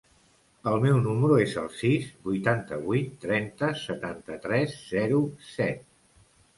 [0.69, 5.25] El meu número es el sis, vuitanta-vuit, trenta, setanta-tres, zero,
[5.57, 5.91] set.